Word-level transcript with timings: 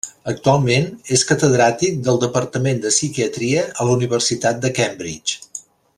Actualment, 0.31 0.87
és 1.17 1.23
catedràtic 1.31 2.01
del 2.07 2.17
departament 2.25 2.81
de 2.87 2.95
Psiquiatria 2.95 3.67
a 3.69 3.87
la 3.91 3.97
Universitat 4.01 4.65
de 4.65 4.73
Cambridge. 4.81 5.65